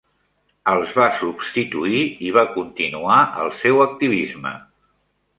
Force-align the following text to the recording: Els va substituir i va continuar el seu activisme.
Els 0.69 0.93
va 0.99 1.05
substituir 1.17 1.99
i 2.29 2.31
va 2.37 2.43
continuar 2.55 3.17
el 3.43 3.53
seu 3.59 3.83
activisme. 3.85 4.55